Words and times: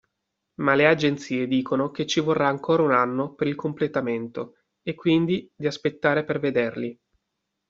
Ma 0.63 0.73
le 0.73 0.87
agenzie 0.87 1.45
dicono 1.45 1.91
che 1.91 2.07
ci 2.07 2.21
vorrà 2.21 2.47
ancora 2.47 2.81
un 2.81 2.91
anno 2.91 3.35
per 3.35 3.45
il 3.45 3.53
completamento 3.53 4.55
e 4.81 4.95
quindi 4.95 5.47
di 5.55 5.67
aspettare 5.67 6.23
per 6.23 6.39
venderli. 6.39 6.99